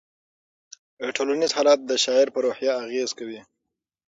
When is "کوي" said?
3.19-3.41